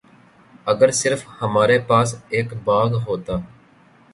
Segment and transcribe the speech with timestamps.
[0.67, 3.35] اگر صرف ہمارے پاس ایک باغ ہوتا